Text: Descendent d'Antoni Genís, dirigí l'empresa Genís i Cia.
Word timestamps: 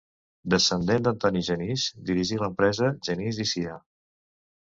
Descendent 0.51 1.03
d'Antoni 1.07 1.43
Genís, 1.49 1.83
dirigí 2.09 2.41
l'empresa 2.45 2.89
Genís 3.09 3.43
i 3.47 3.49
Cia. 3.53 3.77